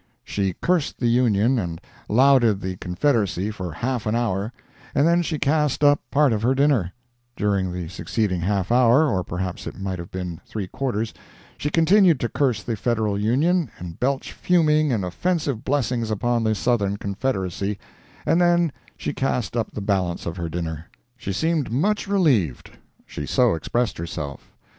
She 0.23 0.53
cursed 0.63 0.97
the 0.97 1.05
Union 1.09 1.59
and 1.59 1.79
lauded 2.09 2.59
the 2.59 2.75
Confederacy 2.77 3.51
for 3.51 3.71
half 3.71 4.07
an 4.07 4.15
hour, 4.15 4.51
and 4.95 5.07
then 5.07 5.21
she 5.21 5.37
cast 5.37 5.83
up 5.83 6.01
part 6.09 6.33
of 6.33 6.41
her 6.41 6.55
dinner; 6.55 6.91
during 7.35 7.71
the 7.71 7.87
succeeding 7.87 8.41
half 8.41 8.71
hour, 8.71 9.07
or 9.07 9.23
perhaps 9.23 9.67
it 9.67 9.79
might 9.79 9.99
have 9.99 10.09
been 10.09 10.41
three 10.43 10.65
quarters, 10.65 11.13
she 11.55 11.69
continued 11.69 12.19
to 12.21 12.29
curse 12.29 12.63
the 12.63 12.75
Federal 12.75 13.15
Union 13.19 13.69
and 13.77 13.99
belch 13.99 14.31
fuming 14.33 14.91
and 14.91 15.05
offensive 15.05 15.63
blessings 15.63 16.09
upon 16.09 16.43
the 16.43 16.55
Southern 16.55 16.97
Confederacy, 16.97 17.77
and 18.25 18.41
then 18.41 18.71
she 18.97 19.13
cast 19.13 19.55
up 19.55 19.69
the 19.69 19.81
balance 19.81 20.25
of 20.25 20.35
her 20.35 20.49
dinner. 20.49 20.89
She 21.15 21.31
seemed 21.31 21.71
much 21.71 22.07
relieved. 22.07 22.71
She 23.05 23.27
so 23.27 23.53
expressed 23.53 23.99
herself. 23.99 24.51